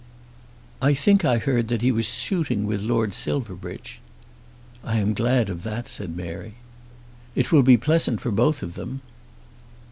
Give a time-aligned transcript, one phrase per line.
[0.81, 4.01] "I think I heard that he was shooting with Lord Silverbridge."
[4.83, 6.55] "I am glad of that," said Mary.
[7.35, 9.01] "It will be pleasant for both of them."